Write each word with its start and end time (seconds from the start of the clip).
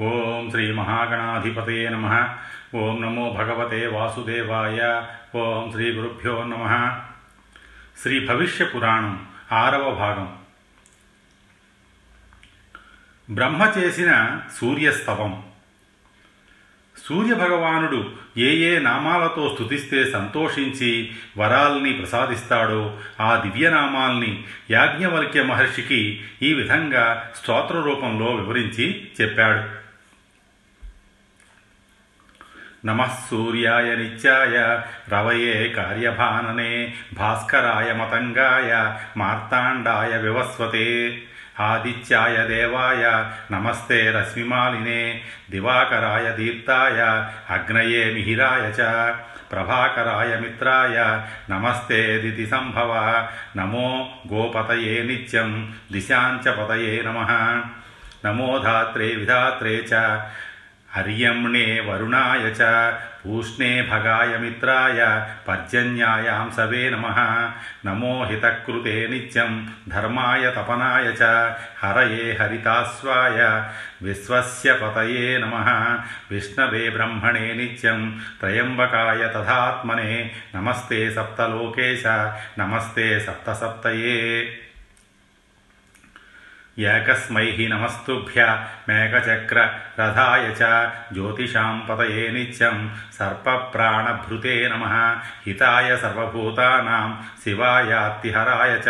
ఓం 0.00 0.50
శ్రీ 0.50 0.72
మహాగణాధిపతే 0.72 1.88
నమ. 1.88 2.28
ఓం 2.74 3.02
నమో 3.02 3.30
భగవతే 3.30 3.86
వాసుదేవాయ. 3.86 5.02
ఓం 5.38 5.72
శ్రీ 5.72 5.90
గురుభ్యో 5.90 6.44
నమ. 6.44 6.96
శ్రీ 8.02 8.26
భవిష్య 8.26 8.64
పురాణం 8.64 9.26
ఆరవ 9.52 9.90
భాగం. 9.90 10.36
బ్రహ్మ 13.30 13.72
చేసిన 13.78 14.40
సూర్యస్తవం 14.60 15.42
సూర్యభగవానుడు 17.06 18.12
ఏ 18.38 18.54
ఏ 18.56 18.78
నామాలతో 18.78 19.50
స్తుతిస్తే 19.54 20.10
సంతోషించి 20.10 21.14
వరాల్ని 21.38 21.92
ప్రసాదిస్తాడో 21.92 22.98
ఆ 23.20 23.36
దివ్యనామాల్ని 23.36 24.44
యాజ్ఞవల్క్య 24.70 25.42
మహర్షికి 25.42 26.24
ఈ 26.42 26.54
విధంగా 26.54 27.32
స్తోత్ర 27.42 27.80
రూపంలో 27.80 28.34
వివరించి 28.34 29.10
చెప్పాడు. 29.20 29.83
नम 32.86 33.04
सूर्याय 33.04 33.96
नित्याय, 33.96 34.84
रवये 35.08 35.68
कार्यभानने, 35.68 36.92
भास्कराय 37.14 37.94
मतंगाय 37.94 39.00
मार्ताण्डाय 39.16 40.18
विवस्वते 40.18 41.18
आदित्याय 41.60 42.36
देवाय, 42.36 43.02
नमस्ते 43.52 44.12
रश्मिमालिने, 44.12 45.20
दिवाकराय 45.50 46.32
दीप्ताय, 46.32 47.00
अग्नये 47.58 48.14
मिहिराय 48.14 48.72
च, 48.72 48.80
प्रभाकराय 49.50 50.40
मित्राय, 50.40 51.24
नमस्ते 51.50 52.18
दितिसम्भव 52.18 53.28
नमो 53.56 54.22
गोपतये 54.26 55.04
नित्यं 55.04 55.64
दिशाञ्च 55.92 56.48
पतये 56.48 57.02
नमः। 57.06 57.30
नमो 58.26 58.58
धात्रे 58.58 59.16
विधात्रे 59.16 59.84
च 59.88 59.92
చ 60.94 60.96
హర్యమ్ణే 60.96 61.66
వరుణాయ 61.80 62.44
చ 62.50 62.62
పూష్ణే 63.22 63.70
భగాయ 63.82 64.32
మిత్రాయ 64.36 65.00
పర్జన్యాయాం 65.48 66.48
సవే 66.56 66.82
నమ 66.90 67.06
నమో 67.86 68.12
హితకృతే 68.24 68.96
నిత్యం 69.10 69.52
ధర్మాయ 69.88 70.44
తపనాయ 70.50 71.06
చ 71.20 71.30
హరయే 71.82 72.26
హరితాస్వాయ 72.40 73.38
విశ్వస్య 74.02 74.72
పతయే 74.72 75.26
నమ 75.38 75.54
విష్ణవే 76.30 76.84
బ్రహ్మణే 76.90 77.46
నిత్యం 77.54 78.00
త్రయంబకాయ 78.40 79.22
తథాత్మనే 79.28 80.12
నమస్తే 80.54 81.00
సప్తలోకేశ 81.10 82.04
నమస్తే 82.58 83.08
సప్తసప్తయే 83.18 84.20
ఏకస్మై 86.78 87.68
నమస్తుభ్య 87.70 88.64
మేఘచక్ర 88.88 89.72
రథాయ 90.00 90.42
చ 90.42 90.90
జ్యోతిషాం 91.12 91.86
పతయే 91.90 92.30
నిత్యం 92.30 92.94
సర్పప్రాణభృతే 93.14 94.68
నమ. 94.68 95.16
హితాయ 95.46 95.96
సర్వభూతానాం 95.96 97.22
శివాయాత్తిహరాయ 97.44 98.70
చ 98.70 98.88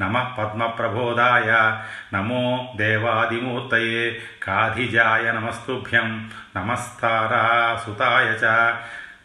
నమ 0.00 0.18
పద్మప్రబోధాయ. 0.38 1.76
నమో 2.14 2.72
దేవాదిమూర్తయే 2.76 4.20
కాధిజాయ 4.42 5.32
నమస్తుభ్యం 5.32 6.30
నమస్తారాసుతాయ 6.56 8.24
చ 8.24 8.74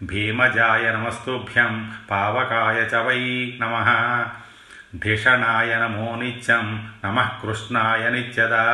భీమజాయ 0.04 0.92
నమస్తుభ్యం 0.92 1.94
పావకాయ 2.12 2.76
చ 2.76 2.96
వై 2.96 3.54
నమ. 3.62 3.86
భీషణాయ 4.94 5.72
నమో 5.80 6.10
నిత్యం 6.16 6.68
నమ 7.06 7.18
కృష్ణాయ 7.42 8.04
నిత్యదా 8.10 8.66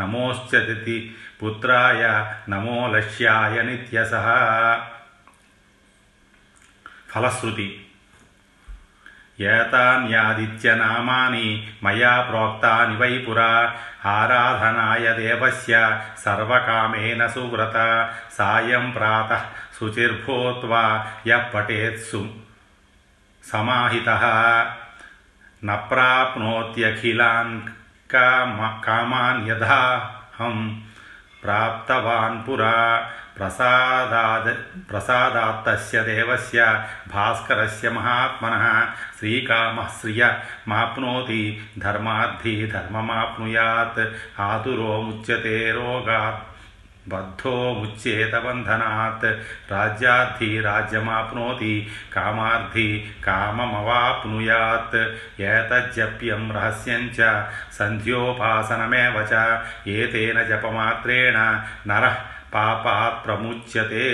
నమోశ్చతి 0.00 0.96
పుత్రాయ 1.42 2.02
నమో 2.48 2.88
లక్ష్యాయ 2.88 3.56
నిత్యస 3.62 4.12
ఫలశ్రుతి 7.12 7.68
ఏతాన్యాదిత్యనామాని 9.50 11.46
మయా 11.82 12.12
ప్రోక్తాని 12.20 12.96
వై 12.96 13.12
పురా 13.18 13.52
ఆరాధనాయ 14.06 15.06
దేవస్య 15.18 15.74
సర్వకామేన 16.24 17.22
సువ్రత 17.26 17.76
సాయం 18.38 18.84
ప్రాత 18.90 19.30
శుచిర్భూత్వా 19.78 20.84
యః 21.26 21.44
పఠేత్సు 21.54 22.22
సమాహితః 23.44 24.24
न 25.64 25.76
प्राप्नोत्यखिलान् 25.76 27.60
काम 28.10 28.68
कामान् 28.80 29.48
यथाहं 29.48 30.68
प्राप्तवान् 31.42 32.46
पुरा 32.46 33.10
प्रसादाद्, 33.36 34.48
प्रसादात्तस्य 34.90 36.00
देवस्य 36.00 36.64
भास्करस्य 37.08 37.90
महात्मनः। 37.90 38.84
श्रीकामः 38.90 39.88
श्रियमाप्नोति 39.88 41.70
धर्मार्थी 41.78 42.66
धर्ममाप्नुयात्। 42.66 43.98
आतुरो 44.40 45.02
मुच्यते 45.02 45.72
रोगात्। 45.72 46.59
बद्धो 47.09 47.53
मुच्येत 47.73 48.35
बन्धनात् 48.45 49.25
राज्यार्थी 49.71 50.59
राज्यमाप्नोति 50.61 51.75
कामार्थी 52.13 52.87
काममवाप्नुयात् 53.25 54.95
एतज्जप्यं 55.41 56.49
रहस्यं 56.55 57.09
च 57.17 57.29
सन्ध्योपासनमेव 57.77 59.21
च 59.31 59.43
एतेन 59.97 60.43
जपमात्रेण 60.49 61.37
नरः 61.91 62.15
पापात् 62.53 63.23
प्रमुच्यते 63.25 64.05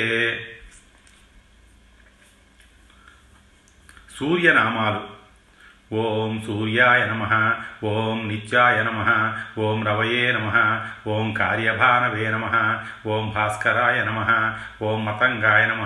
సూర్యనామాలు 4.18 5.00
ఓం 5.91 6.31
సూర్యాయ 6.47 7.01
నమ 7.07 7.25
ఓం 7.89 8.17
నిత్యాయ 8.29 8.79
నమ 8.83 9.01
ఓం 9.59 9.77
రవయే 9.87 10.23
నమ 10.33 10.49
ఓం 11.09 11.27
కార్యభానవే 11.33 12.25
నమ 12.31 12.47
ఓం 13.07 13.25
భాస్కరాయ 13.35 13.99
నమ 14.05 14.21
ఓం 14.83 14.99
మతంగాయ 15.05 15.65
నమ 15.67 15.83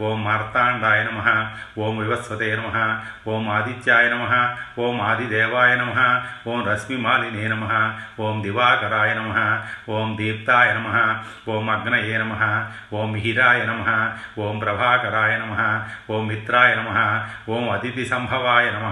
ఓం 0.00 0.18
మార్తాండాయ 0.24 1.02
నమ 1.04 1.20
ఓం 1.80 1.94
వివస్వతే 1.98 2.48
నమ 2.56 2.72
ఓం 3.28 3.44
ఆదిత్యాయ 3.50 4.08
నమ 4.08 4.24
ఓం 4.78 4.98
ఆదిదేవాయ 5.02 5.70
నమ 5.76 5.94
ఓం 6.48 6.58
రశ్మిమాలినే 6.70 7.44
నమ 7.48 7.68
ఓం 8.20 8.42
దివాకరాయ 8.42 9.14
నమ 9.14 9.36
ఓం 9.90 10.10
దీప్తాయ 10.18 10.74
నమ 10.74 10.90
ఓం 11.50 11.70
అగ్నయే 11.70 12.18
నమ 12.18 12.34
ఓం 12.96 13.08
మిహిరాయ 13.12 13.62
నమ 13.66 13.86
ఓం 14.40 14.58
ప్రభాకరాయ 14.60 15.38
నమ 15.38 15.54
ఓం 16.10 16.26
మిత్రాయ 16.26 16.74
నమ 16.74 16.90
ఓం 17.52 17.64
అతిథి 17.70 18.06
సంభవాయ 18.06 18.66
నమ 18.72 18.90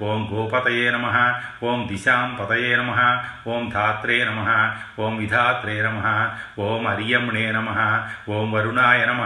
ఓం 0.00 0.20
గోపతయే 0.30 0.86
నమ 0.90 1.06
ఓం 1.64 1.80
దిశాం 1.88 2.28
పతయే 2.36 2.70
నమ 2.80 2.92
ఓం 3.46 3.64
ధాత్రే 3.72 4.16
నమ 4.28 4.40
ఓం 5.00 5.12
విధాత్రే 5.20 5.76
నమ 5.86 6.00
ఓం 6.66 6.84
అరియమ్ణే 6.92 7.44
నమ 7.56 7.70
ఓం 8.30 8.46
వరుణాయ 8.54 9.00
నమ 9.10 9.22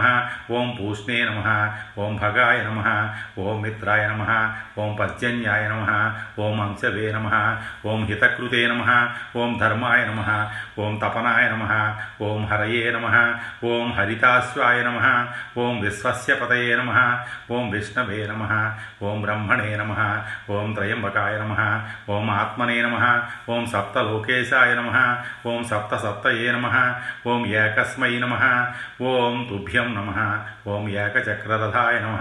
ఓం 0.55 0.67
పూష్ణే 0.77 1.19
నమ 1.29 1.41
ఓం 1.99 2.13
భగాయ 2.21 2.59
నమ 2.67 2.81
ఓం 3.43 3.57
మిత్రాయ 3.63 4.03
నమ 4.11 4.23
ఓం 4.79 4.91
పర్జన్యాయ 4.99 5.63
నమ 5.69 5.85
ఓం 6.39 6.57
అంశవే 6.65 7.07
నమ 7.15 7.29
ఓం 7.85 8.01
హితకృతే 8.09 8.63
నమ 8.67 8.83
ఓం 9.37 9.53
ధర్మాయ 9.59 10.01
నమ 10.09 10.21
ఓం 10.79 10.93
తపనాయ 11.01 11.45
నమ 11.53 11.65
ఓం 12.25 12.41
హరయే 12.51 12.85
నమ 12.91 13.07
ఓం 13.65 13.87
హరితాశ్వాయ 13.97 14.79
నమ 14.83 14.99
ఓం 15.59 15.75
విశ్వస్య 15.81 16.33
పతయే 16.35 16.75
నమ 16.75 16.91
ఓం 17.51 17.65
విష్ణవే 17.71 18.21
నమ 18.27 18.43
ఓం 19.05 19.17
బ్రహ్మణే 19.21 19.71
నమ 19.77 19.93
ఓం 20.55 20.64
ఓం 20.65 20.73
త్రయంబకాయ 20.73 21.37
నమ. 21.37 21.81
ఓం 22.09 22.29
ఆత్మనే 22.29 22.81
నమ. 22.81 23.21
ఓం 23.49 23.65
సప్తలోకేశాయ 23.65 24.75
నమ. 24.75 25.17
ఓం 25.45 25.63
సప్త 25.63 25.95
సప్తయే 25.95 26.51
నమ. 26.51 26.93
ఓం 27.27 27.45
ఏకస్మై 27.45 28.19
నమ. 28.19 28.65
ఓం 29.01 29.47
తుభ్యం 29.49 29.95
నమ. 29.95 30.39
ఓం 30.65 30.83
ఏకచక్రరథాయ 30.95 31.95
నమ 31.99 32.17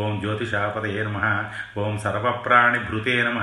ఓం 0.00 0.12
జ్యోతిషాపతయే 0.22 1.02
నమ 1.04 1.18
ఓం 1.82 1.92
సర్వప్రాణిభృతే 2.04 3.14
నమ 3.22 3.40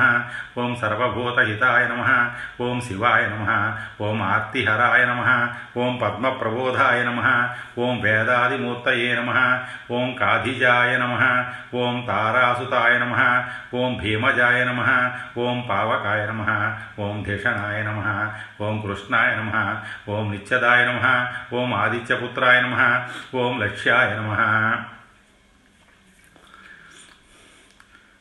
ఓం 0.58 0.72
సర్వభూతహితాయ 0.82 1.84
నమ 1.88 2.04
ఓం 2.62 2.78
శివాయ 2.88 3.24
నమ 3.34 3.46
ఓం 4.04 4.20
ఆర్తిహరాయ 4.30 5.04
నమ 5.06 5.22
ఓం 5.78 5.94
పద్మప్రబోధాయ 6.02 7.00
నమ 7.04 7.22
ఓం 7.78 7.96
వేదాదిమూర్తయే 8.04 9.12
నమ 9.16 9.32
ఓం 9.92 10.10
కాధిజాయ 10.16 10.92
నమ 10.98 11.16
ఓం 11.76 11.96
తారాసుతాయ 12.08 12.94
నమ 12.98 13.16
ఓం 13.76 13.94
భీమజాయ 14.02 14.60
నమ 14.66 14.82
ఓం 15.38 15.58
పావకాయ 15.70 16.24
నమ 16.26 16.44
ఓం 17.00 17.16
ధిషణాయ 17.26 17.80
నమ 17.84 18.02
ఓం 18.64 18.76
కృష్ణాయ 18.82 19.32
నమ 19.36 19.54
ఓం 20.10 20.26
నిత్యదాయ 20.32 20.82
నమ 20.86 21.00
ఓం 21.56 21.72
ఆదిత్యపుత్రాయ 21.76 22.60
నమ 22.62 22.78
ఓం 23.38 23.54
లక్ష్యాయ 23.60 24.10
నమ 24.34 24.84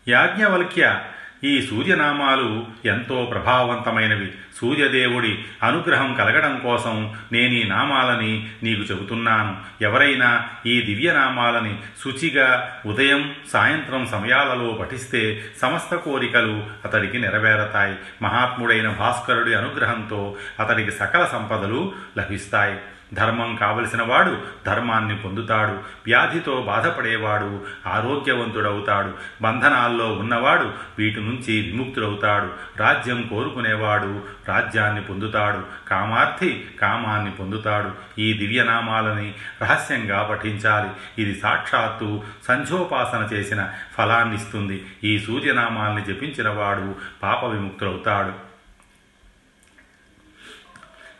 యాజ్ఞవల్క్య 0.09 1.01
ఈ 1.45 1.67
సూర్యనామాలు 1.67 2.67
ఎంతో 2.85 3.29
ప్రభావవంతమైనవి. 3.31 4.35
సూర్యదేవుడి 4.61 5.45
అనుగ్రహం 5.63 6.15
కలగడం 6.15 6.59
కోసం 6.59 7.15
నేను 7.33 7.55
ఈ 7.55 7.65
నామాలని 7.65 8.51
నీకు 8.63 8.81
చెబుతున్నాను. 8.81 9.57
ఎవరైనా 9.81 10.49
ఈ 10.67 10.83
దివ్యనామాలని 10.83 11.79
శుచిగా 12.05 12.77
ఉదయం 12.87 13.35
సాయంత్రం 13.53 14.07
సమయాలలో 14.07 14.73
పఠిస్తే 14.81 15.45
సమస్త 15.63 15.95
కోరికలు 15.95 16.65
అతడికి 16.85 17.19
నెరవేరతాయి. 17.19 17.97
మహాత్ముడైన 18.23 18.89
భాస్కరుడి 18.89 19.55
అనుగ్రహంతో 19.55 20.37
అతడికి 20.61 20.91
సకల 20.91 21.25
సంపదలు 21.25 21.93
లభిస్తాయి. 22.19 22.79
ధర్మం 23.15 23.57
కావలసిన 23.57 24.03
వాడు 24.03 24.39
ధర్మాన్ని 24.67 25.17
పొందుతాడు. 25.17 25.73
వ్యాధితో 26.07 26.65
బాధపడేవాడు 26.67 27.61
ఆరోగ్యవంతుడవుతాడు. 27.87 29.13
బంధనాల్లో 29.43 30.13
ఉన్నవాడు 30.13 30.73
వీటి 30.99 31.21
నుంచి 31.21 31.61
విముక్తుడవుతాడు. 31.61 32.51
రాజ్యం 32.77 33.23
కోరుకునేవాడు 33.23 34.23
రాజ్యాన్ని 34.49 35.03
పొందుతాడు. 35.03 35.89
కామార్థి 35.89 36.71
కామాన్ని 36.81 37.31
పొందుతాడు. 37.31 38.21
ఈ 38.21 38.33
దివ్యనామాలని 38.33 39.35
రహస్యంగా 39.63 40.23
పఠించాలి. 40.23 41.23
ఇది 41.23 41.41
సాక్షాత్తు 41.41 42.23
సంధ్యోపాసన 42.49 43.29
చేసిన 43.33 43.73
ఫలాన్నిస్తుంది. 43.99 44.87
ఈ 45.05 45.19
సూర్యనామాల్ని 45.19 46.03
జపించిన 46.03 46.49
వాడు 46.49 46.95
పాప 47.23 47.45
విముక్తుడవుతాడు 47.45 48.53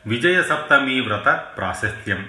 విజయ 0.07 0.43
సప్తమి 0.43 1.01
వ్రత 1.01 1.45
ప్రాశస్త్యం. 1.57 2.29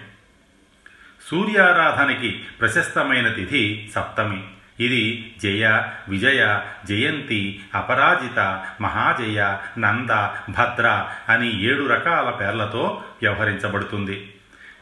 సూర్యారాధనకి 1.32 2.46
ప్రశస్తమైన 2.60 3.28
తిథి 3.28 3.92
సప్తమి. 3.96 4.48
ఇది 4.80 5.36
జయ 5.44 5.82
విజయ 6.10 6.60
జయంతి 6.86 7.62
అపరాజిత 7.76 8.66
మహాజయ 8.82 9.58
నంద 9.78 10.10
భద్ర 10.50 11.08
అని 11.30 11.64
ఏడు 11.64 11.88
రకాల 11.88 12.30
పేర్లతో 12.30 13.04
వ్యవహరించబడుతుంది. 13.22 14.30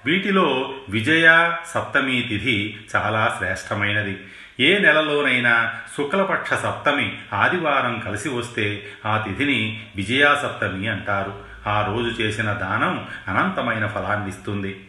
వీటిలో 0.05 0.73
విజయ 0.89 1.53
సప్తమి 1.67 2.25
తిథి 2.29 2.77
చాలా 2.95 3.35
శ్రేష్టమైనది. 3.37 4.17
ఏ 4.59 4.77
నెలలోనైనా 4.77 5.73
శుక్లపక్ష 5.97 6.53
సప్తమి 6.53 7.17
ఆదివారం 7.33 7.99
కలిసి 7.99 8.29
వస్తే 8.29 8.87
ఆ 9.05 9.17
తిథిని 9.17 9.83
విజయా 9.95 10.33
సప్తమి 10.33 10.87
అంటారు. 10.87 11.33
ఆ 11.67 11.93
రోజు 11.93 12.21
చేసిన 12.21 12.53
దానం 12.53 13.07
అనంతమైన 13.27 13.87
ఫలాన్నిస్తుంది. 13.87 14.79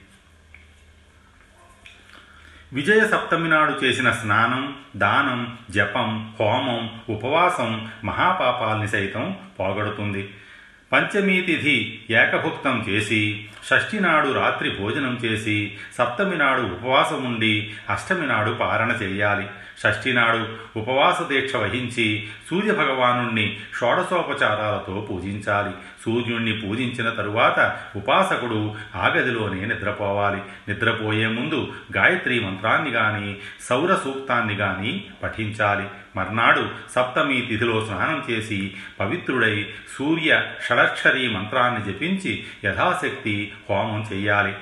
విజయ 2.73 3.09
సప్తమి 3.09 3.49
నాడు 3.49 3.85
చేసిన 3.85 4.11
స్నానం 4.11 4.77
దానం 4.97 5.59
జపం 5.71 6.35
హోమం 6.41 6.91
ఉపవాసం 7.09 7.89
మహాపాపాల్ని 8.05 8.89
సైతం 8.89 9.37
పోగొడుతుంది. 9.61 10.31
పంచమీ 10.93 11.41
తిథి 11.41 12.01
ఏకభుక్తం 12.11 12.85
చేసి 12.89 13.49
షష్ఠి 13.67 14.01
నాడు 14.01 14.33
రాత్రి 14.33 14.71
భోజనం 14.71 15.21
చేసి 15.25 15.77
సప్తమి 15.99 16.37
నాడు 16.37 16.63
ఉపవాసం 16.63 17.25
ఉండి 17.25 17.73
అష్టమి 17.91 18.27
నాడు 18.27 18.51
పారణ 18.51 18.91
చేయాలి. 19.03 19.47
షష్ఠి 19.83 20.13
నాడు 20.13 20.49
ఉపవాస 20.79 21.23
దీక్ష 21.23 21.57
వహించి 21.57 22.27
సూర్యభగవాను 22.51 23.51
షోడశోపచారాలతో 23.81 25.07
పూజించాలి. 25.11 25.71
సూర్యుణ్ణి 26.05 26.53
పూజించిన 26.53 27.11
తరువాత 27.11 27.79
ఉపాసకుడు 27.97 28.75
ఆ 28.95 29.09
గదిలోనే 29.09 29.67
నిద్రపోవాలి. 29.67 30.43
నిద్రపోయే 30.69 31.27
ముందు 31.27 31.73
గాయత్రి 31.97 32.41
మంత్రాన్ని 32.41 32.91
గాని 32.91 33.37
సౌర 33.61 33.95
సూక్తాన్ని 33.95 34.55
గాని 34.55 35.05
పఠించాలి. 35.23 35.89
మర్నాడు 36.17 36.71
సప్తమి 36.91 37.41
తిథిలో 37.41 37.85
స్నానం 37.85 38.25
చేసి 38.31 38.75
పవిత్రుడై 39.01 39.67
సూర్య 39.99 40.47
షడక్షరీ 40.65 41.29
మంత్రాన్ని 41.29 41.93
జపించి 41.93 42.45
యథాశక్తి 42.65 43.53
హోమం 43.71 44.07
చేయాలి 44.13 44.55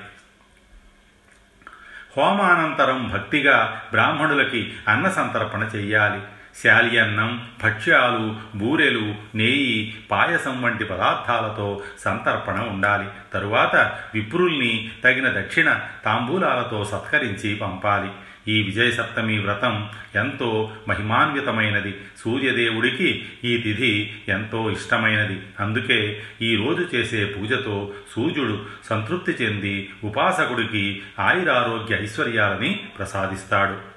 హోమానంతరం 2.17 3.09
భక్తిగా 3.13 3.81
బ్రాహ్మణులకి 3.91 4.73
అన్న 4.87 5.09
సంతర్పణ 5.09 5.69
చెయ్యాలి. 5.75 6.21
శాలి 6.63 6.99
అన్నం 6.99 7.47
భక్ష్యాలు 7.63 8.35
బూరెలు 8.57 9.15
నెయ్యి 9.35 9.95
పాయసం 10.11 10.61
వంటి 10.61 10.83
పదార్థాలతో 10.83 11.83
సంతర్పణ 11.99 12.59
ఉండాలి. 12.61 13.05
తరువాత 13.33 13.75
విప్రుల్ని 14.13 14.91
తగిన 15.03 15.29
దక్షిణ 15.29 15.79
తాంబూలాలతో 16.05 16.85
సత్కరించి 16.85 17.55
పంపాలి. 17.55 18.09
ఈ 18.47 18.63
విజయసప్తమి 18.63 19.39
వ్రతం 19.39 19.89
ఎంతో 20.15 20.71
మహిమాన్వితమైనది. 20.87 21.95
సూర్యదేవుడికి 22.17 23.25
ఈ 23.43 23.57
తిథి 23.57 24.17
ఎంతో 24.27 24.71
ఇష్టమైనది. 24.71 25.41
అందుకే 25.59 26.23
ఈరోజు 26.41 26.95
చేసే 26.95 27.25
పూజతో 27.25 27.93
సూర్యుడు 28.15 28.65
సంతృప్తి 28.89 29.43
చెంది 29.43 29.89
ఉపాసకుడికి 30.03 31.01
ఆయురారోగ్య 31.19 32.03
ఐశ్వర్యాలని 32.03 32.79
ప్రసాదిస్తాడు. 32.97 33.90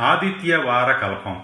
ఆదిత్య 0.00 0.56
వార 0.56 0.92
కల్పం 0.92 1.42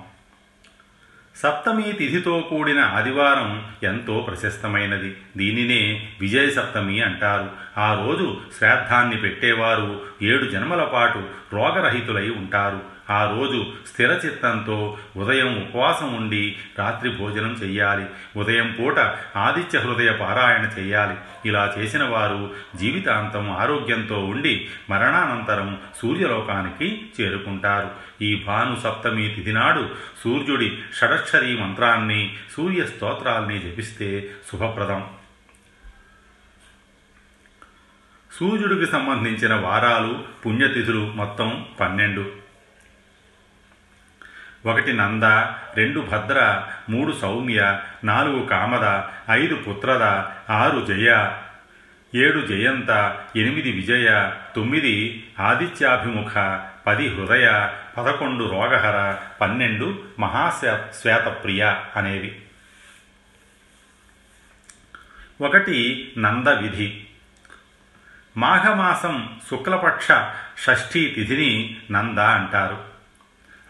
సప్తమి 1.36 1.92
తిథితో 1.92 2.46
కూడిన 2.50 2.80
ఆదివారం 2.80 3.72
ఎంతో 3.82 4.20
ప్రశస్తమైనది. 4.20 5.16
దీనినే 5.36 6.08
విజయ 6.20 6.50
సప్తమి 6.50 7.00
అంటారు. 7.00 7.50
ఆ 7.80 8.06
రోజు 8.06 8.40
శ్రాద్ధాన్ని 8.58 9.16
పెట్టేవారు. 9.16 10.06
ఏడు 10.22 10.50
జన్మల 10.50 10.84
పాటు 10.84 11.24
రోగరహితులై 11.52 12.30
ఉంటారు. 12.30 12.95
ఆ 13.10 13.36
రోజు 13.38 13.72
స్థిర 13.86 14.10
చిత్తంతో 14.10 14.98
ఉదయం 15.16 15.62
ఉపవాసం 15.62 16.14
ఉండి 16.14 16.56
రాత్రి 16.78 17.10
భోజనం 17.10 17.52
చెయ్యాలి. 17.52 18.06
ఉదయం 18.36 18.76
పూట 18.78 18.98
ఆదిత్య 19.36 19.78
హృదయ 19.78 20.12
పారాయణ 20.12 20.70
చెయ్యాలి. 20.78 21.14
ఇలా 21.48 21.74
చేసిన 21.78 22.04
వారు 22.04 22.54
జీవితాంతం 22.76 23.50
ఆరోగ్యంతో 23.50 24.24
ఉండి 24.24 24.68
మరణానంతరం 24.90 25.80
సూర్యలోకానికి 26.02 27.10
చేరుకుంటారు. 27.20 27.90
ఈ 28.22 28.44
భాను 28.46 28.80
సప్తమి 28.80 29.28
తిథి 29.28 29.52
నాడు 29.52 29.90
సూర్యుడి 30.24 30.78
షడక్షరీ 30.96 31.56
మంత్రాన్ని 31.58 32.36
సూర్య 32.56 32.86
స్తోత్రాల్ని 32.86 33.58
జపిస్తే 33.58 34.30
శుభప్రదం. 34.52 35.04
సూర్యుడికి 38.32 38.86
సంబంధించిన 38.86 39.54
వారాలు 39.54 40.24
పుణ్యతిథులు 40.46 41.12
మొత్తం 41.16 41.66
పన్నెండు. 41.80 42.45
ఒకటి 44.66 44.92
నంద 44.92 45.22
రెండు 45.78 46.00
భద్ర 46.00 46.66
మూడు 46.88 47.12
సౌమ్య 47.12 47.80
నాలుగు 48.04 48.46
కామద 48.46 49.02
ఐదు 49.30 49.54
పుత్రద 49.54 50.02
ఆరు 50.52 50.84
జయ 50.84 51.32
ఏడు 52.14 52.46
జయంత 52.46 53.18
ఎనిమిది 53.36 53.72
విజయ 53.72 54.32
తొమ్మిది 54.56 55.26
ఆదిత్యాభిముఖ 55.40 56.60
పది 56.86 57.14
హృదయ 57.14 57.70
పదకొండు 57.96 58.44
రోగహర 58.44 59.16
పన్నెండు 59.40 60.04
మహాశ్వే 60.18 60.84
శ్వేతప్రియ 61.00 61.74
అనేవి. 61.96 62.42
ఒకటి 65.40 66.12
నంద 66.18 66.48
విధి. 66.48 67.06
మాఘమాసం 68.36 69.40
శుక్లపక్ష 69.50 70.08
షష్ఠీ 70.64 71.08
తిథిని 71.08 71.76
నంద 71.90 72.18
అంటారు. 72.18 72.95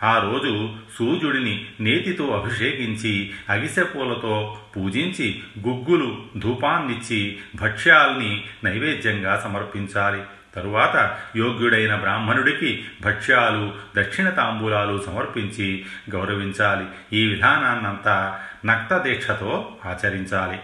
ఆ 0.03 0.19
రోజు 0.19 0.75
సూర్యుడిని 0.99 1.67
నేతితో 1.81 2.27
అభిషేకించి 2.31 3.35
అగిసెపూలతో 3.51 4.59
పూజించి 4.77 5.43
గుగ్గులు 5.69 6.25
ధూపాన్నిచ్చి 6.39 7.39
భక్ష్యాల్ని 7.55 8.45
నైవేద్యంగా 8.65 9.41
సమర్పించాలి. 9.45 10.23
తరువాత 10.57 11.19
యోగ్యుడైన 11.37 11.95
బ్రాహ్మణుడికి 11.95 12.85
భక్ష్యాలు 13.03 13.75
దక్షిణ 13.97 14.29
తాంబూలాలు 14.29 15.03
సమర్పించి 15.07 15.85
గౌరవించాలి. 16.11 17.19
ఈ 17.19 17.27
విధానాన్నంతా 17.27 18.41
నక్త 18.67 18.99
దీక్షతో 18.99 19.77
ఆచరించాలి. 19.87 20.59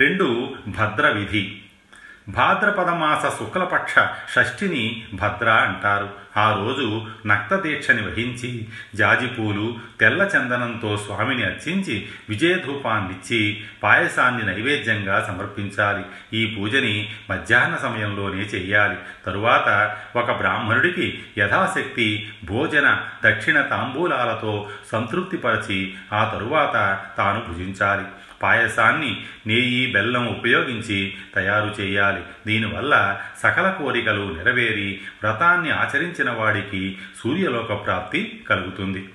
రెండు 0.00 0.54
భద్ర 0.68 1.08
విధి 1.08 1.58
భాద్రపదమాస 2.28 3.38
శుక్లపక్ష 3.38 3.94
షష్ఠిని 4.34 5.04
భద్ర 5.14 5.50
అంటారు. 5.50 6.10
ఆ 6.36 6.64
రోజు 6.64 7.06
నక్తదీక్షని 7.26 8.02
వహించి 8.02 8.66
జాజిపూలు 8.94 9.78
తెల్ల 10.00 10.22
చందనంతో 10.22 10.96
స్వామిని 10.96 11.44
అర్చించి 11.44 12.08
విజయధూపాన్నిచ్చి 12.28 13.64
పాయసాన్ని 13.82 14.46
నైవేద్యంగా 14.46 15.24
సమర్పించాలి. 15.28 16.02
ఈ 16.36 16.54
పూజని 16.54 17.10
మధ్యాహ్న 17.30 17.76
సమయంలోనే 17.76 18.40
చెయ్యాలి 18.40 18.96
తరువాత 19.26 19.96
ఒక 20.16 20.36
బ్రాహ్మణుడికి 20.36 21.22
యథాశక్తి 21.38 22.28
భోజన 22.44 23.00
దక్షిణ 23.24 23.60
తాంబూలాలతో 23.60 24.68
సంతృప్తిపరచి 24.92 25.94
ఆ 26.12 26.24
తరువాత 26.24 27.00
తాను 27.18 27.52
భుజించాలి. 27.52 28.04
పాయసాన్ని 28.42 29.24
నెయ్యి 29.46 29.92
బెల్లం 29.92 30.28
ఉపయోగించి 30.28 31.14
తయారు 31.34 31.74
చేయాలి. 31.80 32.20
దీనివల్ల 32.46 33.20
సకల 33.42 33.70
కోరికలు 33.70 34.34
నెరవేరి 34.36 35.00
వ్రతాన్ని 35.24 35.70
ఆచరించిన 35.70 36.19
ఆచరించిన 36.20 36.38
వాడికి 36.40 36.98
సూర్యలోక 37.22 37.84
ప్రాప్తి 37.84 38.44
కలుగుతుంది. 38.50 39.08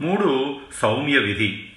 మూడు 0.00 0.60
సౌమ్య 0.74 1.18
విధి. 1.18 1.68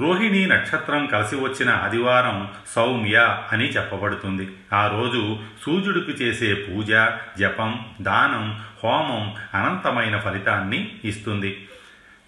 రోహిణి 0.00 0.46
నక్షత్రం 0.46 1.06
కలిసి 1.06 1.36
వచ్చిన 1.36 1.70
ఆదివారం 1.70 2.50
సౌమ్య 2.68 3.42
అని 3.52 3.64
చెప్పబడుతుంది. 3.64 4.48
ఆ 4.72 4.86
రోజు 4.86 5.38
సూర్యుడికి 5.62 6.10
చేసే 6.10 6.54
పూజ 6.54 6.90
జపం 7.38 7.86
దానం 8.02 8.60
హోమం 8.84 9.34
అనంతమైన 9.60 10.20
ఫలితాన్ని 10.20 10.92
ఇస్తుంది. 11.04 11.68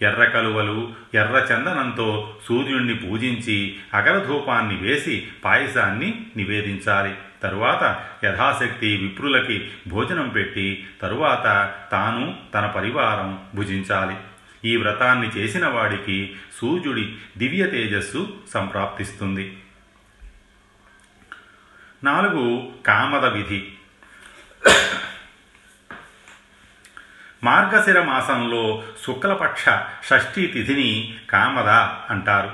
ఎర్ర 0.02 0.24
కలువలు 0.24 0.92
ఎర్ర 1.14 1.46
చందనంతో 1.52 2.36
సూర్యుణ్ణి 2.48 2.94
పూజించి 2.94 3.76
అగరధూపాన్ని 3.94 4.76
వేసి 4.76 5.28
పాయసాన్ని 5.44 6.26
నివేదించాలి. 6.36 7.14
తరువాత 7.46 8.06
యథాశక్తి 8.24 8.96
విప్రులకి 8.96 9.70
భోజనం 9.88 10.28
పెట్టి 10.28 10.88
తరువాత 11.02 11.74
తాను 11.92 12.38
తన 12.54 12.66
పరివారం 12.66 13.44
భుజించాలి. 13.54 14.16
ఈ 14.64 14.76
వ్రతాన్ని 14.76 15.28
చేసిన 15.28 15.66
వాడికి 15.66 16.36
సూర్యుడి 16.60 17.16
దివ్య 17.38 17.66
తేజస్సు 17.66 18.36
సంప్రాప్తిస్తుంది. 18.54 19.58
నాలుగు 22.04 22.72
కామద 22.86 23.24
విధి. 23.24 23.72
మార్గశిర 27.44 28.02
మాసంలో 28.02 28.84
శుక్లపక్ష 29.06 29.64
షష్ఠీ 30.06 30.46
తిథిని 30.46 31.16
కామద 31.30 31.68
అంటారు. 32.12 32.50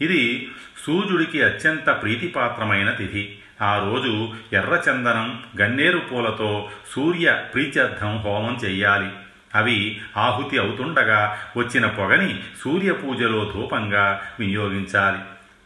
ఇది 0.00 0.52
సూర్యుడికి 0.86 1.42
అత్యంత 1.42 2.02
ప్రీతిపాత్రమైన 2.02 2.90
తిథి. 2.90 3.38
ఆ 3.62 3.78
రోజు 3.78 4.32
ఎర్రచందనం 4.52 5.44
గన్నేరు 5.60 5.98
పూలతో 5.98 6.68
సూర్య 6.90 7.42
ప్రీత్యర్థం 7.54 8.16
హోమం 8.16 8.58
చెయ్యాలి. 8.64 9.10
అవి 9.54 10.00
ఆహుతి 10.16 10.58
అవుతుండగా 10.58 11.38
వచ్చిన 11.56 11.86
పొగని 11.86 12.42
సూర్య 12.64 12.92
పూజలో 12.92 13.52
ధూపంగా 13.54 14.22
వినియోగించాలి. 14.40 15.18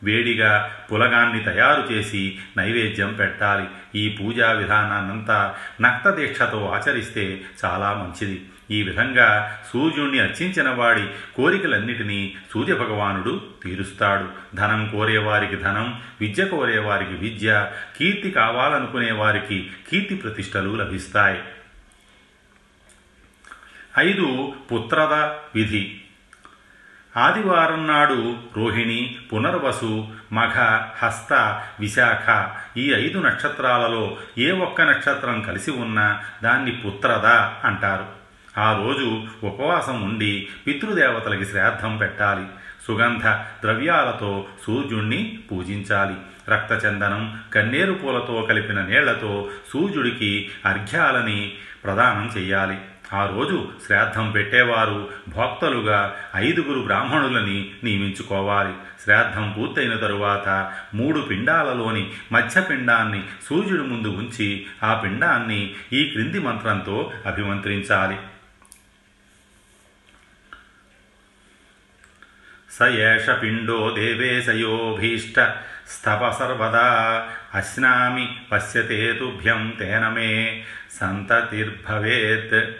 వేడిగా 0.02 0.71
పులగాన్ని 0.92 1.45
తయారు 1.45 1.92
చేసి 1.92 2.38
నైవేద్యం 2.57 3.12
పెట్టాలి. 3.12 3.64
ఈ 3.95 4.09
పూజా 4.09 4.52
విధానాన్నంతా 4.52 5.54
నక్తదీక్షతో 5.80 6.80
ఆచరిస్తే 6.80 7.40
చాలా 7.64 7.92
మంచిది. 7.92 8.42
ఈ 8.70 8.82
విధంగా 8.82 9.58
సూర్యుణ్ణి 9.72 10.20
అర్చించిన 10.20 10.68
వాడి 10.68 11.06
కోరికలన్నిటినీ 11.37 12.37
సూర్యభగవానుడు 12.54 13.40
తీరుస్తాడు. 13.64 14.56
ధనం 14.56 14.88
కోరేవారికి 14.88 15.56
ధనం 15.56 16.02
విద్య 16.20 16.44
కోరేవారికి 16.44 17.14
విద్య 17.14 17.70
కీర్తి 17.96 18.30
కావాలనుకునే 18.30 19.12
వారికి 19.12 19.70
కీర్తి 19.90 20.14
ప్రతిష్టలు 20.14 20.76
లభిస్తాయి. 20.76 21.40
ఐదు 23.98 24.54
పుత్రద 24.72 25.12
విధి. 25.54 26.00
ఆదివారం 27.16 27.87
నాడు 27.87 28.38
రోహిణి 28.56 29.18
పునర్వసు 29.32 30.08
మఘ 30.32 30.58
హస్త 31.04 31.62
విశాఖ 31.80 32.48
ఈ 32.78 32.92
ఐదు 32.92 33.18
నక్షత్రాలలో 33.18 34.16
ఏ 34.38 34.50
ఒక్క 34.50 34.82
నక్షత్రం 34.82 35.42
కలిసి 35.42 35.70
ఉన్నా 35.70 36.25
దాన్ని 36.42 36.72
పుత్రద 36.72 37.26
అంటారు. 37.66 38.17
ఆ 38.59 38.77
రోజు 38.77 39.25
ఉపవాసం 39.43 40.03
ఉండి 40.03 40.49
పితృదేవతలకి 40.67 41.45
శ్రాద్ధం 41.45 41.97
పెట్టాలి. 41.97 42.45
సుగంధ 42.87 43.27
ద్రవ్యాలతో 43.62 44.47
సూర్యుణ్ణి 44.67 45.38
పూజించాలి. 45.53 46.15
రక్తచందనం 46.49 47.41
కన్నేరు 47.55 47.93
పూలతో 47.93 48.47
కలిపిన 48.49 48.81
నీళ్ళతో 48.83 49.50
సూర్యుడికి 49.73 50.50
అర్ఘ్యాలని 50.67 51.53
ప్రదానం 51.85 52.31
చెయ్యాలి. 52.37 52.79
ఆ 53.12 53.27
రోజు 53.27 53.69
శ్రాద్ధం 53.87 54.31
పెట్టేవారు 54.31 55.09
భోక్తలుగా 55.29 56.15
ఐదుగురు 56.37 56.81
బ్రాహ్మణులని 56.81 57.71
నియమించుకోవాలి. 57.85 58.73
శ్రాద్ధం 59.05 59.55
పూర్తయిన 59.59 59.95
తరువాత 59.95 60.73
మూడు 60.95 61.21
పిండాలలోని 61.21 62.11
మధ్య 62.33 62.61
పిండాన్ని 62.61 63.23
సూర్యుడి 63.49 63.83
ముందు 63.83 64.09
ఉంచి 64.09 64.67
ఆ 64.83 64.95
పిండాన్ని 64.95 65.75
ఈ 65.93 66.05
క్రింది 66.05 66.38
మంత్రంతో 66.38 67.12
అభిమంత్రించాలి. 67.27 68.17
సయేష 72.78 73.23
ఏష 73.23 73.42
పిండో 73.42 73.94
దేవేశయోభీష్ట 73.99 75.40
స్తప 75.88 76.28
సర్వదా 76.28 77.26
అశ్నామి 77.54 78.37
పశ్యతే 78.52 79.12
తుభ్యం 79.12 79.73
తేన 79.78 80.14
సంతతిర్భవేత్ 81.00 82.70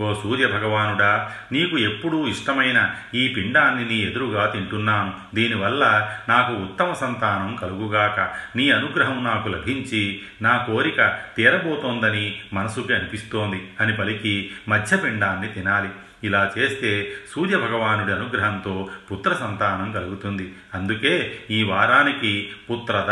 ఓ 0.00 0.14
సూర్యభగవానుడా 0.14 1.32
నీకు 1.52 1.78
ఎప్పుడూ 1.78 2.26
ఇష్టమైన 2.26 2.94
ఈ 3.14 3.28
పిండాన్ని 3.28 3.88
నీ 3.88 3.96
ఎదురుగా 3.96 4.46
తింటున్నాను. 4.46 5.12
దీనివల్ల 5.34 6.16
నాకు 6.28 6.52
ఉత్తమ 6.52 6.92
సంతానం 6.92 7.56
కలుగుగాక. 7.56 8.20
నీ 8.56 8.70
అనుగ్రహం 8.70 9.24
నాకు 9.24 9.48
లభించి 9.48 10.22
నా 10.42 10.56
కోరిక 10.56 11.18
తీరబోతోందని 11.36 12.40
మనసుకి 12.52 12.94
అనిపిస్తోంది. 12.94 13.68
అని 13.80 13.96
పలికి 13.96 14.50
మధ్యపిండాన్ని 14.68 15.48
తినాలి. 15.48 15.88
ఇలా 16.26 16.52
చేస్తే 16.58 17.12
సూర్యభగవానుడి 17.32 18.12
అనుగ్రహంతో 18.12 18.88
పుత్ర 19.12 19.34
సంతానం 19.34 19.92
కలుగుతుంది. 19.92 20.54
అందుకే 20.74 21.44
ఈ 21.50 21.62
వారానికి 21.62 22.52
పుత్రద 22.70 23.10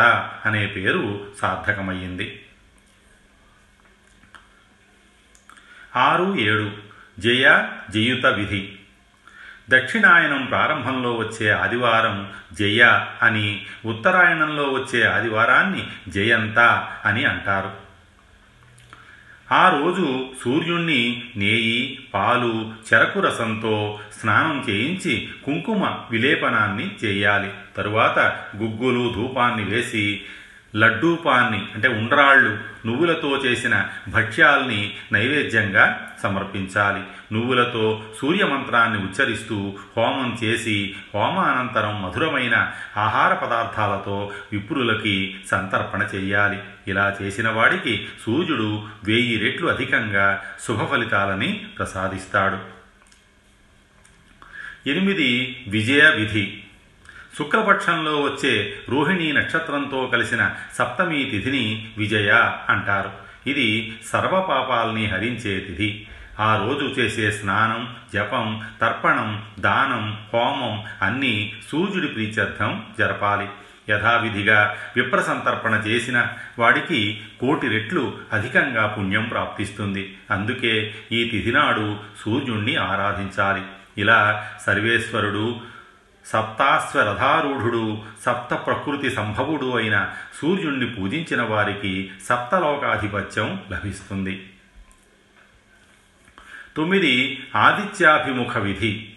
అనే 0.48 0.66
పేరు 0.66 1.26
సార్థకమయ్యింది. 1.40 2.42
ఆరు 5.96 6.36
ఏడు. 6.38 6.70
జయ 7.18 7.68
జయుత 7.90 8.26
విధి. 8.26 8.78
దక్షిణాయనం 9.70 10.44
ప్రారంభంలో 10.44 11.16
వచ్చే 11.16 11.50
ఆదివారం 11.50 12.32
జయ 12.52 13.06
అని 13.22 13.66
ఉత్తరాయణంలో 13.84 14.64
వచ్చే 14.64 15.02
ఆదివారాన్ని 15.02 15.90
జయంత 16.08 16.58
అని 17.04 17.24
అంటారు. 17.24 17.83
ఆ 19.54 19.68
రోజు 19.68 20.26
సూర్యుణ్ణి 20.44 21.22
నేయి 21.36 21.98
పాలు 22.14 22.72
చెరకు 22.94 23.20
రసంతో 23.20 23.98
స్నానం 24.20 24.64
చేయించి 24.70 25.28
కుంకుమ 25.44 25.98
విలేపనాన్ని 26.10 26.90
చేయాలి. 27.04 27.50
తరువాత 27.76 28.18
గుగ్గులు 28.56 29.14
ధూపాన్ని 29.14 29.64
వేసి 29.64 30.20
లడ్డూపాన్ని 30.76 31.66
అంటే 31.74 31.88
ఉండ్రాళ్ళు 31.88 32.58
నువ్వులతో 32.86 33.36
చేసిన 33.36 33.86
భక్ష్యాల్ని 34.08 34.96
నైవేద్యంగా 35.12 36.14
సమర్పించాలి. 36.22 37.02
నువ్వులతో 37.32 38.02
సూర్యమంత్రాన్ని 38.18 38.98
ఉచ్చరిస్తూ 38.98 39.76
హోమం 39.96 40.38
చేసి 40.44 40.96
హోమానంతరం 41.14 42.02
మధురమైన 42.02 42.72
ఆహార 42.96 43.34
పదార్థాలతో 43.34 44.32
విప్రులకి 44.52 45.36
సంతర్పణ 45.50 46.02
చేయాలి 46.14 46.58
ఇలా 46.88 47.16
చేసిన 47.22 47.48
వాడికి 47.48 48.08
సూర్యుడు 48.26 48.86
వెయ్యి 49.04 49.38
రెట్లు 49.38 49.68
అధికంగా 49.68 50.42
శుభ 50.66 50.90
ఫలితాలని 50.90 51.66
ప్రసాదిస్తాడు. 51.78 52.74
ఎనిమిది 54.88 55.64
విజయ 55.68 56.14
విధి. 56.14 56.63
శుక్లపక్షంలో 57.38 58.22
వచ్చే 58.22 58.74
రోహిణీ 58.88 59.32
నక్షత్రంతో 59.32 60.10
కలిసిన 60.12 60.50
సప్తమి 60.78 61.24
తిథిని 61.24 61.88
విజయ 61.98 62.52
అంటారు. 62.68 63.10
ఇది 63.46 63.98
సర్వపాపాల్ని 64.06 65.06
హరించే 65.06 65.60
తిథి. 65.60 66.06
ఆ 66.40 66.56
రోజు 66.56 67.00
చేసే 67.00 67.30
స్నానం 67.30 67.94
జపం 68.14 68.62
తర్పణం 68.80 69.42
దానం 69.60 70.18
హోమం 70.34 70.84
అన్నీ 71.02 71.52
సూర్యుడి 71.72 72.06
ప్రీత్యర్థం 72.06 72.82
జరపాలి. 72.98 73.46
యథావిధిగా 73.90 74.76
విప్రసంతర్పణ 74.96 75.74
చేసిన 75.74 76.26
వాడికి 76.58 77.20
కోటి 77.40 77.68
రెట్లు 77.68 78.18
అధికంగా 78.32 78.86
పుణ్యం 78.86 79.24
ప్రాప్తిస్తుంది. 79.24 80.16
అందుకే 80.30 80.94
ఈ 81.12 81.24
తిథినాడు 81.24 81.96
సూర్యుణ్ణి 82.24 82.76
ఆరాధించాలి. 82.76 83.62
ఇలా 83.98 84.50
సర్వేశ్వరుడు 84.66 85.73
సప్తాశ్వరథారూఢుడు 86.26 88.02
సప్త 88.22 88.54
ప్రకృతి 88.54 89.10
సంభవుడు 89.10 89.76
అయిన 89.76 90.12
సూర్యుణ్ణి 90.40 90.86
పూజించిన 90.86 91.42
వారికి 91.42 92.10
సప్తలోకాధిపత్యం 92.24 93.62
లభిస్తుంది. 93.72 94.52
తొమ్మిది 96.76 97.46
ఆదిత్యాభిముఖ 97.56 98.58
విధి. 98.58 99.12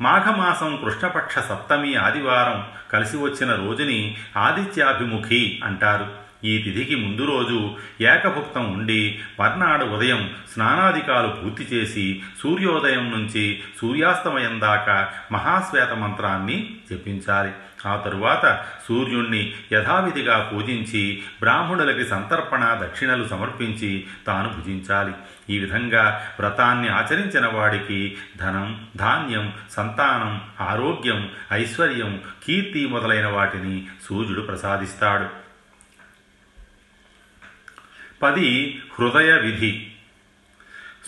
మాఘమాసం 0.00 0.76
కృష్ణపక్ష 0.84 1.38
సప్తమి 1.38 1.94
ఆదివారం 1.96 2.66
కలిసి 2.92 3.16
వచ్చిన 3.16 3.54
రోజుని 3.54 4.16
ఆదిత్యాభిముఖి 4.36 5.60
అంటారు. 5.64 6.29
ఈ 6.44 6.58
తిథికి 6.58 6.94
ముందు 6.94 7.22
రోజు 7.22 7.76
ఏకభుక్తం 8.00 8.72
ఉండి 8.72 9.20
మర్నాడు 9.40 9.84
ఉదయం 9.84 10.30
స్నానాధికాలు 10.52 11.28
పూర్తి 11.28 11.76
చేసి 11.76 12.22
సూర్యోదయం 12.42 13.10
నుంచి 13.10 13.62
సూర్యాస్తమయం 13.80 14.60
దాకా 14.60 15.12
మహాశ్వేత 15.32 15.92
మంత్రాన్ని 15.92 16.76
జపించాలి. 16.90 17.50
ఆ 17.86 17.96
తరువాత 17.96 18.64
సూర్యుణ్ణి 18.88 19.52
యథావిధిగా 19.72 20.50
పూజించి 20.52 21.22
బ్రాహ్మణులకి 21.40 22.04
సంతర్పణ 22.04 22.80
దక్షిణలు 22.82 23.28
సమర్పించి 23.28 24.06
తాను 24.26 24.48
భుజించాలి. 24.48 25.12
ఈ 25.50 25.58
విధంగా 25.58 26.26
వ్రతాన్ని 26.40 26.88
ఆచరించిన 26.88 27.46
వాడికి 27.46 28.16
ధనం 28.36 28.86
ధాన్యం 28.96 29.52
సంతానం 29.70 30.40
ఆరోగ్యం 30.60 31.28
ఐశ్వర్యం 31.52 32.20
కీర్తి 32.46 32.86
మొదలైన 32.86 33.26
వాటిని 33.26 33.86
సూర్యుడు 34.08 34.40
ప్రసాదిస్తాడు. 34.40 35.39
పది 38.22 38.80
హృదయ 38.98 39.38
విధి. 39.38 39.86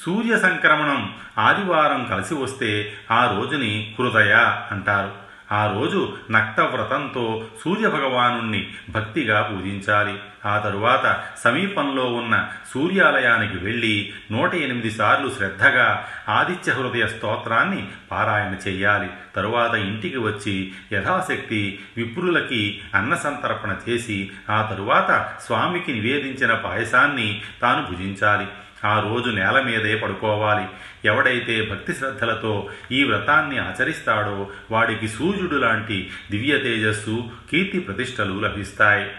సూర్య 0.02 0.38
సంక్రమణం 0.38 1.14
ఆదివారం 1.38 2.06
కలిసి 2.10 2.34
వస్తే 2.34 2.98
ఆ 3.10 3.36
రోజుని 3.36 3.94
హృదయ 3.98 4.32
అంటారు. 4.70 5.21
ఆ 5.52 5.72
రోజు 5.76 6.16
నక్తవ్రతంతో 6.30 7.44
సూర్యభగవాను 7.64 8.64
భక్తిగా 8.90 9.42
పూజించాలి. 9.42 10.18
ఆ 10.46 10.58
తరువాత 10.58 11.22
సమీపంలో 11.44 12.04
ఉన్న 12.04 12.48
సూర్యాలయానికి 12.74 13.64
వెళ్ళి 13.64 14.12
నూట 14.32 14.54
ఎనిమిది 14.54 14.90
సార్లు 14.90 15.30
శ్రద్ధగా 15.30 16.08
ఆదిత్య 16.28 16.72
హృదయ 16.72 17.06
స్తోత్రాన్ని 17.06 17.88
పారాయణ 18.10 18.70
చేయాలి. 18.70 19.08
తరువాత 19.36 19.74
ఇంటికి 19.74 20.18
వచ్చి 20.18 20.72
యథాశక్తి 20.92 21.80
విప్రులకి 21.96 22.80
అన్న 22.94 23.14
సంతర్పణ 23.14 23.76
చేసి 23.88 24.30
ఆ 24.50 24.62
తరువాత 24.62 25.32
స్వామికి 25.44 25.92
నివేదించిన 25.92 26.54
పాయసాన్ని 26.54 27.42
తాను 27.62 27.86
భుజించాలి. 27.90 28.46
ఆ 28.84 29.00
రోజు 29.00 29.30
నేల 29.30 29.60
మీదే 29.60 29.96
పడుకోవాలి. 29.96 30.68
ఎవడైతే 31.04 31.68
భక్తి 31.70 31.94
శ్రద్ధలతో 31.94 32.70
ఈ 32.92 33.04
వ్రతాన్ని 33.04 33.58
ఆచరిస్తాడో 33.58 34.50
వాడికి 34.70 35.08
సూర్యుడు 35.08 35.56
లాంటి 35.56 36.10
దివ్య 36.30 36.58
తేజస్సు 36.58 37.30
కీర్తి 37.50 37.78
ప్రతిష్టలు 37.78 38.40
లభిస్తాయి. 38.40 39.10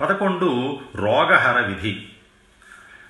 పదకొండు 0.00 0.80
రోగహర 0.94 1.60
విధి. 1.66 2.02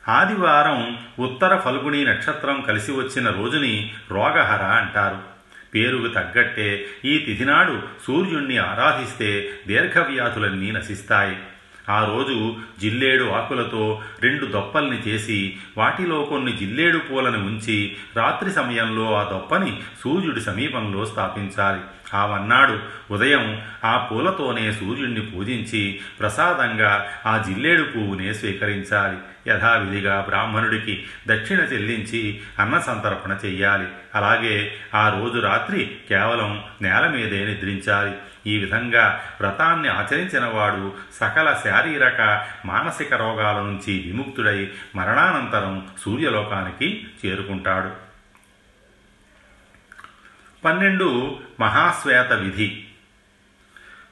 ఆదివారం 0.08 0.98
ఉత్తర 1.18 1.56
ఫల్గుణి 1.56 2.04
నక్షత్రం 2.04 2.60
కలిసి 2.60 2.92
వచ్చిన 2.92 3.30
రోజుని 3.30 3.94
రోగహర 4.10 4.62
అంటారు. 4.62 5.18
పేరుకు 5.74 6.06
తగ్గట్టే 6.06 6.86
ఈ 7.04 7.18
తిథినాడు 7.18 7.82
సూర్యుణ్ణి 8.06 8.58
ఆరాధిస్తే 8.58 9.50
దీర్ఘవ్యాధులన్నీ 9.66 10.70
నశిస్తాయి. 10.70 11.36
ఆ 11.90 12.04
రోజు 12.04 12.56
జిల్లేడు 12.80 13.24
ఆకులతో 13.24 14.00
రెండు 14.20 14.46
దొప్పల్ని 14.46 15.08
చేసి 15.08 15.56
వాటిలో 15.78 16.24
కొన్ని 16.24 16.52
జిల్లేడు 16.52 16.98
పూలను 16.98 17.38
ఉంచి 17.38 17.96
రాత్రి 18.16 18.52
సమయంలో 18.52 19.14
ఆ 19.14 19.22
దొప్పని 19.30 19.80
సూర్యుడి 20.04 20.40
సమీపంలో 20.40 21.06
స్థాపించాలి. 21.06 21.80
ఆవన్నాడు 22.14 22.78
ఉదయం 23.12 23.62
ఆ 23.84 24.08
పూలతోనే 24.12 24.72
సూర్యుడిని 24.72 25.20
పూజించి 25.20 26.00
ప్రసాదంగా 26.20 27.06
ఆ 27.26 27.44
జిల్లేడు 27.48 27.82
పువ్వునే 27.82 28.34
స్వీకరించాలి. 28.34 29.16
యథావిధిగా 29.48 30.20
బ్రాహ్మణుడికి 30.28 31.06
దక్షిణ 31.26 31.58
చెల్లించి 31.58 32.40
అన్న 32.58 32.78
సంతర్పణ 32.78 33.38
చెయ్యాలి. 33.44 33.88
అలాగే 34.14 34.74
ఆ 34.94 35.20
రోజు 35.20 35.38
రాత్రి 35.38 35.96
కేవలం 36.08 36.64
నేల 36.82 37.06
మీదే 37.06 37.44
నిద్రించాలి. 37.44 38.12
ఈ 38.46 38.58
విధంగా 38.58 39.24
వ్రతాన్ని 39.40 39.88
ఆచరించిన 39.88 40.44
వాడు 40.44 40.94
సకల 41.14 41.60
శారీరక 41.64 42.46
మానసిక 42.66 43.14
రోగాల 43.14 43.56
నుంచి 43.56 44.02
విముక్తుడై 44.06 44.70
మరణానంతరం 44.96 45.88
సూర్యలోకానికి 46.02 47.06
చేరుకుంటాడు. 47.26 48.06
పన్నెండు 50.64 51.38
మహాశ్వేత 51.60 52.32
విధి. 52.32 52.85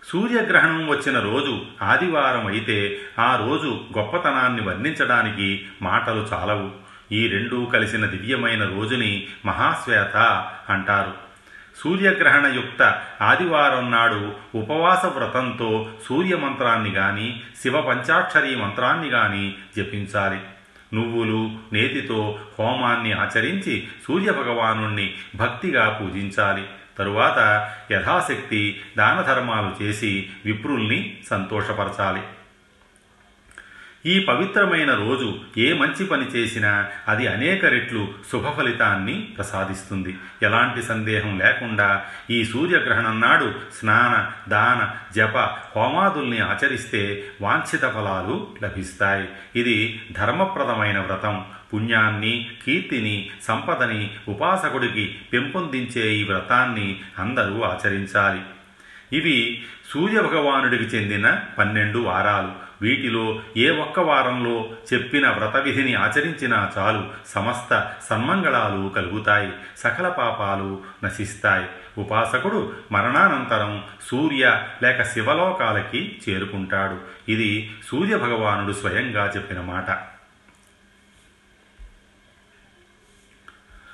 సూర్యగ్రహణం 0.08 0.88
వచ్చిన 0.88 1.20
రోజు 1.20 1.62
ఆదివారం 1.82 2.46
అయితే 2.46 3.00
ఆ 3.18 3.36
రోజు 3.36 3.80
గొప్పతనాన్ని 3.98 4.62
వర్ణించడానికి 4.62 5.66
మాటలు 5.82 6.26
చాలవు. 6.32 6.70
ఈ 7.12 7.28
రెండూ 7.28 7.64
కలిసిన 7.64 8.06
దివ్యమైన 8.06 8.64
రోజుని 8.64 9.26
మహాశ్వేత 9.46 10.16
అంటారు. 10.68 11.14
సూర్యగ్రహణయుక్త 11.80 13.00
ఆదివారం 13.22 13.90
నాడు 13.90 14.34
ఉపవాస 14.54 15.06
వ్రతంతో 15.06 15.88
సూర్యమంత్రాన్ని 16.08 16.90
గాని 16.90 17.42
శివ 17.62 17.80
పంచాక్షరీ 17.80 18.54
మంత్రాన్ని 18.54 19.08
గాని 19.08 19.54
జపించాలి. 19.76 20.40
నువ్వులు 20.94 21.50
నేతితో 21.72 22.38
హోమాన్ని 22.58 23.12
ఆచరించి 23.12 23.88
సూర్యభగవాను 24.08 25.08
భక్తిగా 25.36 25.98
పూజించాలి. 26.02 26.64
తరువాత 26.98 27.70
యథాశక్తి 27.92 28.82
దాన 28.98 29.22
ధర్మాలు 29.22 29.82
చేసి 29.82 30.30
విప్రుల్ని 30.44 31.16
సంతోషపరచాలి. 31.30 32.22
ఈ 34.06 34.18
పవిత్రమైన 34.20 34.94
రోజు 34.94 35.40
ఏ 35.58 35.72
మంచి 35.72 36.06
పని 36.06 36.24
చేసినా 36.24 36.88
అది 37.08 37.26
అనేక 37.26 37.64
రెట్లు 37.64 38.08
శుభ 38.32 38.56
ఫలితాన్ని 38.56 39.14
ప్రసాదిస్తుంది. 39.14 40.16
ఎలాంటి 40.42 40.82
సందేహం 40.82 41.38
లేకుండా 41.38 42.04
ఈ 42.30 42.44
సూర్యగ్రహణం 42.44 43.20
నాడు 43.20 43.54
స్నాన 43.80 44.32
దాన 44.50 44.90
జప 45.14 45.38
హోమాదుల్ని 45.76 46.40
ఆచరిస్తే 46.40 47.24
వాంఛిత 47.40 47.80
ఫలాలు 47.80 48.56
లభిస్తాయి. 48.62 49.28
ఇది 49.56 50.02
ధర్మప్రదమైన 50.12 50.98
వ్రతం. 50.98 51.44
పుణ్యాన్ని 51.74 52.50
కీర్తిని 52.66 53.30
సంపదని 53.42 54.10
ఉపాసకుడికి 54.28 55.16
పెంపొందించే 55.32 56.12
ఈ 56.12 56.24
వ్రతాన్ని 56.24 57.00
అందరూ 57.18 57.62
ఆచరించాలి. 57.62 58.40
ఇవి 59.16 59.64
సూర్యభగవానుడికి 59.90 60.84
చెందిన 60.84 61.40
పన్నెండు 61.58 61.98
వారాలు. 61.98 62.64
వీటిలో 62.82 63.40
ఏ 63.56 63.70
ఒక్క 63.70 64.00
వారంలో 64.00 64.70
చెప్పిన 64.92 65.28
వ్రత 65.28 65.56
విధిని 65.56 65.94
ఆచరించినా 65.94 66.72
చాలు 66.78 67.04
సమస్త 67.26 67.92
సన్మంగళాలు 68.10 68.88
కలుగుతాయి. 68.88 69.52
సకల 69.76 70.08
పాపాలు 70.08 70.82
నశిస్తాయి. 71.04 71.66
ఉపాసకుడు 71.98 72.72
మరణానంతరం 72.92 73.84
సూర్య 74.10 74.62
లేక 74.82 75.02
శివలోకాలకి 75.02 76.18
చేరుకుంటాడు. 76.28 77.30
ఇది 77.30 77.72
సూర్యభగవానుడు 77.88 78.72
స్వయంగా 78.72 79.32
చెప్పిన 79.36 79.60
మాట. 79.60 80.13